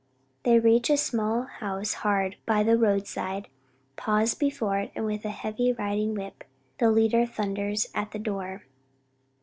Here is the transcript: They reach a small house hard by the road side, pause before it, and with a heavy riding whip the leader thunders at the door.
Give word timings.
They 0.41 0.57
reach 0.57 0.89
a 0.89 0.97
small 0.97 1.43
house 1.43 1.93
hard 2.01 2.35
by 2.47 2.63
the 2.63 2.75
road 2.75 3.05
side, 3.05 3.49
pause 3.97 4.33
before 4.33 4.79
it, 4.79 4.91
and 4.95 5.05
with 5.05 5.23
a 5.25 5.29
heavy 5.29 5.71
riding 5.73 6.15
whip 6.15 6.43
the 6.79 6.89
leader 6.89 7.27
thunders 7.27 7.87
at 7.93 8.09
the 8.09 8.17
door. 8.17 8.63